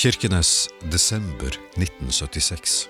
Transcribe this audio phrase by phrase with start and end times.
[0.00, 2.88] Kirkenes, desember 1976.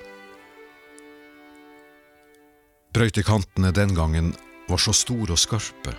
[2.95, 4.29] Brøytekantene den gangen
[4.69, 5.97] var så store og skarpe.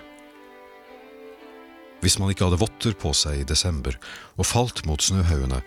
[1.99, 3.97] Hvis man ikke hadde votter på seg i desember
[4.37, 5.59] og falt mot snøhaugene,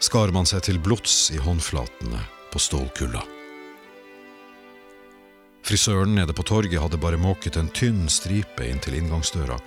[0.00, 3.20] skar man seg til blods i håndflatene på stålkulla.
[5.68, 9.60] Frisøren nede på torget hadde bare måket en tynn stripe inn til inngangsdøra.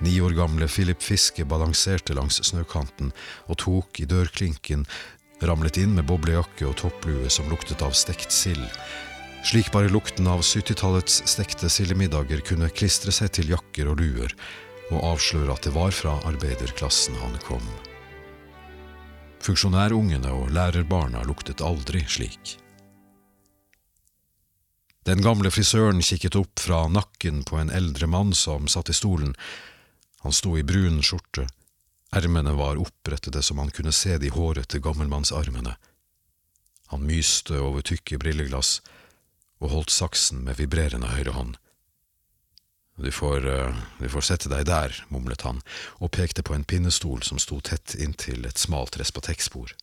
[0.00, 3.10] Ni år gamle Philip Fiske balanserte langs snøkanten
[3.50, 4.84] og tok i dørklinken,
[5.42, 8.66] ramlet inn med boblejakke og topplue som luktet av stekt sild.
[9.46, 14.34] Slik bare lukten av 70-tallets stekte sildemiddager kunne klistre seg til jakker og luer,
[14.90, 17.64] og avsløre at det var fra arbeiderklassen han kom.
[19.42, 22.56] Funksjonærungene og lærerbarna luktet aldri slik.
[25.08, 29.32] Den gamle frisøren kikket opp fra nakken på en eldre mann som satt i stolen.
[30.24, 31.46] Han sto i brun skjorte,
[32.10, 35.76] ermene var opprettede så man kunne se de hårete gammelmannsarmene.
[36.88, 38.78] Han myste over tykke brilleglass
[39.60, 41.56] og holdt saksen med vibrerende høyre hånd.
[42.98, 45.60] Du får, uh, du får sette deg der, mumlet han
[46.02, 49.76] og pekte på en pinnestol som sto tett inntil et smalt respatekkspor.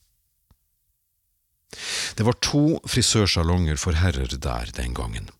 [2.15, 5.31] Det var to frisørsalonger for herrer der den gangen.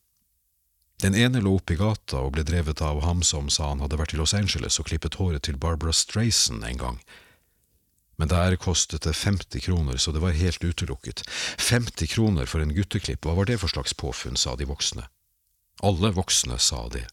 [1.06, 4.00] Den ene lå oppe i gata og ble drevet av ham som sa han hadde
[4.00, 6.98] vært i Los Angeles og klippet håret til Barbara Strayson en gang.
[8.17, 11.22] Men der kostet det 50 kroner, så det var helt utelukket.
[11.61, 15.05] 50 kroner for en gutteklipp, hva var det for slags påfunn, sa de voksne.
[15.86, 17.05] Alle voksne sa det.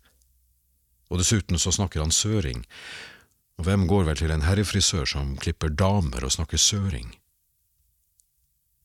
[1.12, 2.64] Og dessuten så snakker han søring,
[3.60, 7.12] og hvem går vel til en herrefrisør som klipper damer og snakker søring?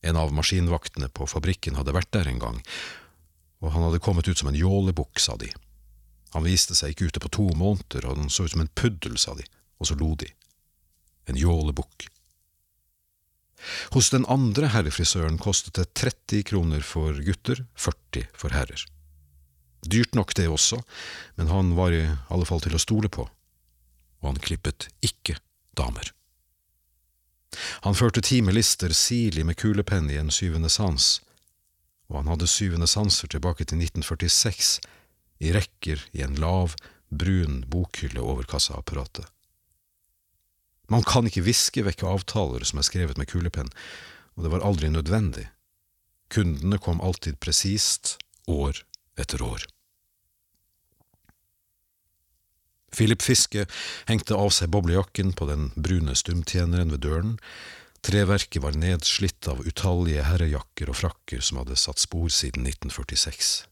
[0.04, 2.66] En av maskinvaktene på fabrikken hadde vært der en gang,
[3.62, 5.50] og han hadde kommet ut som en jålebukk, sa de.
[6.36, 9.16] Han viste seg ikke ute på to måneder, og han så ut som en puddel,
[9.18, 9.46] sa de,
[9.80, 10.28] og så lo de.
[11.28, 12.08] En jålebukk.
[13.94, 18.84] Hos den andre herrefrisøren kostet det 30 kroner for gutter, 40 for herrer.
[19.88, 20.80] Dyrt nok det også,
[21.38, 25.38] men han var i alle fall til å stole på, og han klippet ikke
[25.78, 26.12] damer.
[27.86, 31.18] Han førte timelister sirlig med kulepenn i en syvende sans,
[32.08, 34.78] og han hadde syvende sanser tilbake til 1946,
[35.44, 36.74] i rekker i en lav,
[37.08, 39.26] brun bokhylle over kassaapparatet.
[40.88, 43.68] Man kan ikke viske vekk avtaler som er skrevet med kulepenn,
[44.36, 45.48] og det var aldri nødvendig.
[46.32, 48.16] Kundene kom alltid presist,
[48.48, 48.80] år
[49.20, 49.66] etter år.
[52.94, 53.66] Philip Fiske
[54.08, 57.34] hengte av seg boblejakken på den brune stumtjeneren ved døren.
[58.00, 63.66] Treverket var nedslitt av utallige herrejakker og frakker som hadde satt spor siden 1946.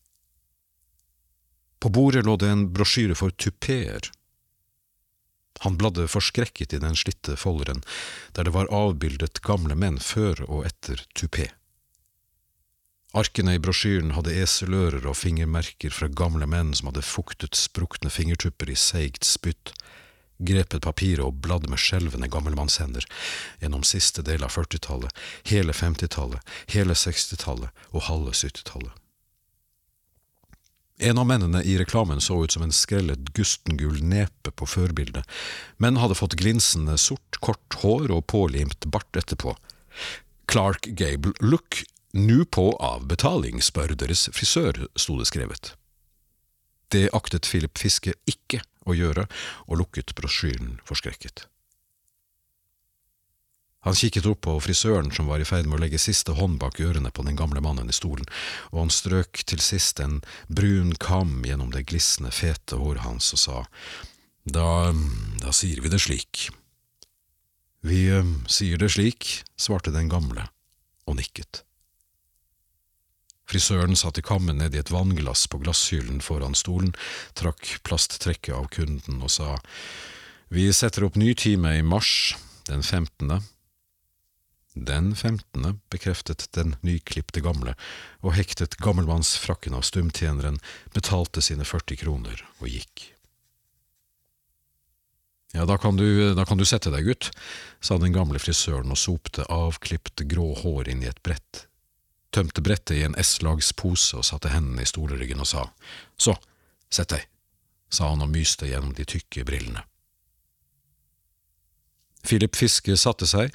[1.79, 4.11] På bordet lå det en brosjyre for tupeer.
[5.65, 7.83] Han bladde forskrekket i den slitte folderen,
[8.33, 11.49] der det var avbildet gamle menn før og etter tupé.
[13.17, 18.69] Arkene i brosjyren hadde eselører og fingermerker fra gamle menn som hadde fuktet sprukne fingertupper
[18.69, 19.73] i seigt spytt,
[20.39, 23.07] grepet papiret og bladde med skjelvende gammelmannshender
[23.61, 25.13] gjennom siste del av førtitallet,
[25.49, 26.41] hele femtitallet,
[26.73, 28.93] hele sekstitallet og halve syttitallet.
[30.99, 35.27] En av mennene i reklamen så ut som en skrellet gustengul nepe på førbildet,
[35.77, 39.53] men hadde fått glinsende sort, kort hår og pålimt bart etterpå.
[40.49, 41.83] Clark Gable Look
[42.17, 45.75] Nå på avbetaling, spør deres frisør, sto det skrevet.
[46.89, 49.27] Det aktet Philip Fiske ikke å gjøre,
[49.67, 51.47] og lukket brosjyren forskrekket.
[53.87, 56.81] Han kikket opp på frisøren som var i ferd med å legge siste hånd bak
[56.83, 58.27] ørene på den gamle mannen i stolen,
[58.73, 60.19] og han strøk til sist en
[60.51, 63.61] brun kam gjennom det glisne, fete håret hans og sa,
[64.43, 64.91] da,
[65.43, 66.49] da sier vi det slik.
[67.87, 70.49] Vi uh, sier det slik, svarte den gamle
[71.07, 71.66] og nikket.
[73.47, 76.95] Frisøren satt i kammen ned i et vannglass på glasshyllen foran stolen,
[77.39, 79.55] trakk plasttrekket av kunden og sa
[80.51, 82.35] Vi setter opp ny time i mars,
[82.67, 83.41] den femtende.
[84.75, 87.77] Den femtende, bekreftet den nyklipte gamle,
[88.21, 90.59] og hektet gammelmannsfrakken av stumtjeneren,
[90.93, 93.13] betalte sine 40 kroner og gikk.
[95.55, 97.31] Ja, da kan, du, da kan du sette deg, gutt,
[97.81, 101.65] sa den gamle frisøren og sopte avklipt grå hår inn i et brett
[102.37, 105.67] tømte brettet i en S-lagspose og satte hendene i stoleryggen og sa
[106.21, 106.37] Så,
[106.93, 107.27] sett deg,
[107.89, 109.85] sa han og myste gjennom de tykke brillene.
[112.27, 113.55] Philip Fiske satte seg,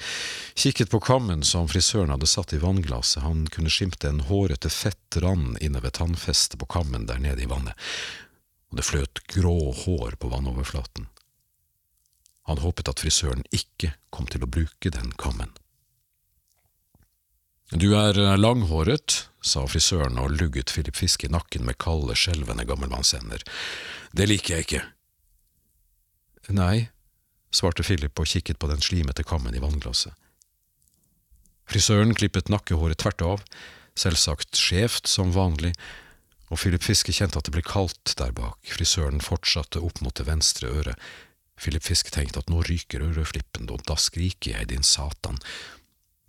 [0.56, 5.18] kikket på kammen som frisøren hadde satt i vannglasset, han kunne skimte en hårete fett
[5.20, 7.76] rand inne ved tannfestet på kammen der nede i vannet,
[8.72, 11.10] og det fløt grå hår på vannoverflaten.
[12.48, 15.52] Han håpet at frisøren ikke kom til å bruke den kammen.
[17.72, 22.66] Du er eh, langhåret, sa frisøren og lugget Philip Fiske i nakken med kalde, skjelvende
[22.68, 23.40] gammelmannshender.
[24.12, 24.82] Det liker jeg ikke.
[26.52, 26.90] Nei,
[27.54, 30.12] svarte Philip og kikket på den slimete kammen i vannglasset.
[31.70, 33.44] Frisøren klippet nakkehåret tvert av,
[33.96, 35.72] selvsagt skjevt som vanlig,
[36.52, 40.28] og Philip Fiske kjente at det ble kaldt der bak, frisøren fortsatte opp mot det
[40.28, 41.12] venstre øret.
[41.56, 45.40] Philip Fiske tenkte at nå ryker øreflippen, og da skriker jeg, din satan.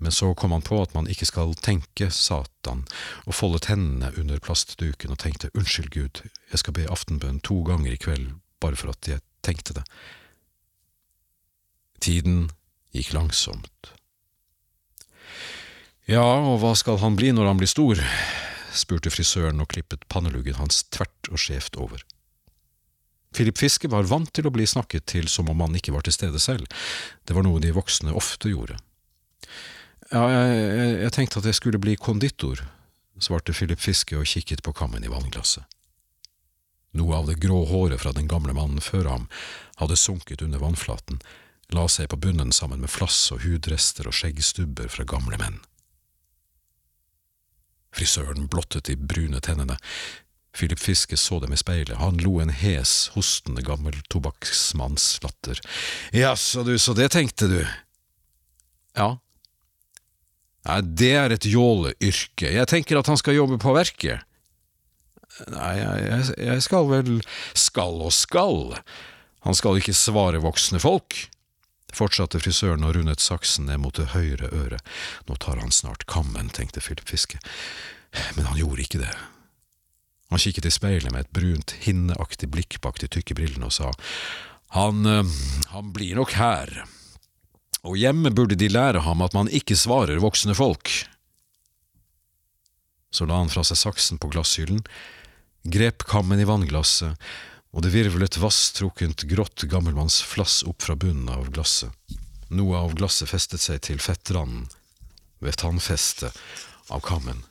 [0.04, 2.84] Men så kom han på at man ikke skal tenke Satan,
[3.24, 7.96] og foldet hendene under plastduken og tenkte unnskyld, Gud, jeg skal be aftenbønn to ganger
[7.96, 9.84] i kveld bare for at jeg tenkte det.
[12.04, 12.50] Tiden
[12.92, 13.94] gikk langsomt.
[16.10, 18.02] Ja, og hva skal han bli når han blir stor?
[18.74, 22.02] spurte frisøren og klippet panneluggen hans tvert og skjevt over.
[23.34, 26.16] Philip Fiske var vant til å bli snakket til som om han ikke var til
[26.16, 26.68] stede selv,
[27.24, 28.76] det var noe de voksne ofte gjorde.
[30.14, 32.62] Ja, jeg, jeg, jeg tenkte at jeg skulle bli konditor,
[33.18, 35.66] svarte Philip Fiske og kikket på kammen i vannglasset.
[36.94, 39.24] Noe av det grå håret fra den gamle mannen før ham
[39.80, 41.18] hadde sunket under vannflaten,
[41.74, 45.58] la seg på bunnen sammen med flass og hudrester og skjeggstubber fra gamle menn.
[47.94, 49.80] Frisøren blottet de brune tennene.
[50.54, 55.62] Philip Fiske så dem i speilet, han lo en hes, hostende gammel tobakksmannslatter.
[56.14, 57.60] Jaså du, så det tenkte du?
[58.94, 59.16] Ja.
[60.64, 64.24] Nei, det er et jåleyrke, jeg tenker at han skal jobbe på verket.
[65.52, 67.18] Nei, jeg, jeg skal vel…
[67.58, 68.78] Skal og skal,
[69.44, 71.26] han skal ikke svare voksne folk
[71.94, 74.82] fortsatte frisøren og rundet saksen ned mot det høyre øret.
[75.28, 77.40] Nå tar han snart kammen, tenkte Philip Fiske,
[78.38, 79.14] men han gjorde ikke det.
[80.34, 83.92] Han kikket i speilet med et brunt, hinneaktig blikk bak de tykke brillene og sa,
[84.74, 85.34] han, eh,
[85.70, 86.72] han blir nok her,
[87.84, 90.92] og hjemme burde de lære ham at man ikke svarer voksne folk.
[93.14, 94.82] Så la han fra seg saksen på glasshyllen,
[95.64, 97.20] grep kammen i vannglasset
[97.74, 101.90] og det virvlet vasstrukkent, grått gammelmannsflass opp fra bunnen av glasset.
[102.54, 104.68] Noe av glasset festet seg til fettranden
[105.42, 106.38] ved tannfestet
[106.94, 107.42] av kammen.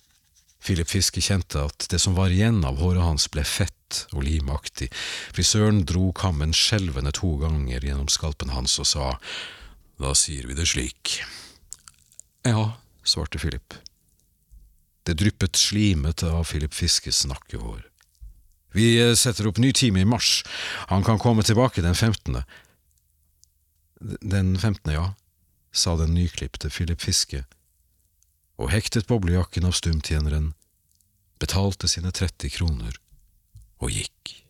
[0.63, 4.93] Philip Fiske kjente at det som var igjen av håret hans ble fett og limaktig.
[5.35, 9.09] Frisøren dro kammen skjelvende to ganger gjennom skalpen hans og sa,
[10.03, 11.21] da sier vi det slik.
[12.43, 12.73] Ja,
[13.07, 13.75] svarte Philip.
[15.07, 17.87] Det dryppet slimete av Philip Fiskes nakkehår.
[18.73, 20.43] Vi eh, setter opp ny time i mars.
[20.91, 22.45] Han kan komme tilbake den femtende.
[24.01, 25.15] Den femtende, ja,
[25.73, 27.45] sa den nyklipte Philip Fiske,
[28.59, 30.53] og hektet boblejakken av stumtjeneren,
[31.39, 32.99] betalte sine 30 kroner
[33.83, 34.42] og gikk.